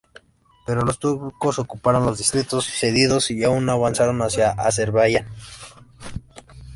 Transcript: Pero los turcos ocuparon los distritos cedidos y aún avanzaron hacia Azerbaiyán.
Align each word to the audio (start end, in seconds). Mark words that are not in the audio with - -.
Pero 0.65 0.81
los 0.81 0.97
turcos 0.97 1.59
ocuparon 1.59 2.07
los 2.07 2.17
distritos 2.17 2.65
cedidos 2.65 3.29
y 3.29 3.43
aún 3.43 3.69
avanzaron 3.69 4.19
hacia 4.23 4.49
Azerbaiyán. 4.49 5.27